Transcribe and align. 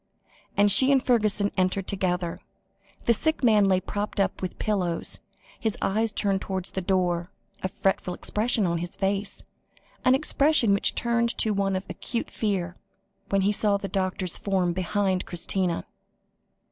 and 0.57 0.71
she 0.71 0.91
and 0.91 1.03
Fergusson 1.03 1.51
entered 1.57 1.85
together. 1.85 2.39
The 3.05 3.13
sick 3.13 3.43
man 3.43 3.65
lay 3.65 3.79
propped 3.79 4.19
up 4.19 4.41
with 4.41 4.57
pillows, 4.57 5.19
his 5.59 5.77
eyes 5.79 6.11
turned 6.11 6.41
towards 6.41 6.71
the 6.71 6.81
door, 6.81 7.29
a 7.61 7.67
fretful 7.67 8.15
expression 8.15 8.65
on 8.65 8.79
his 8.79 8.95
face, 8.95 9.43
an 10.03 10.15
expression 10.15 10.73
which 10.73 10.95
turned 10.95 11.37
to 11.37 11.51
one 11.53 11.75
of 11.75 11.85
acute 11.87 12.31
fear, 12.31 12.77
when 13.29 13.41
he 13.41 13.51
saw 13.51 13.77
the 13.77 13.87
doctor's 13.87 14.39
form 14.39 14.73
behind 14.73 15.27
Christina. 15.27 15.85